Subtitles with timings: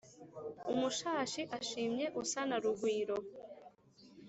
[0.71, 3.17] Umushashi ushimye usa na Rugwiro.